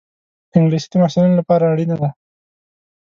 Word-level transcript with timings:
انګلیسي 0.57 0.87
د 0.91 0.93
محصلینو 1.01 1.39
لپاره 1.41 1.63
اړینه 1.71 1.95
ده 2.01 2.09